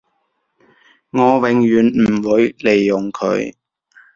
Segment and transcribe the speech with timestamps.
[1.11, 3.53] 我永遠唔會利用佢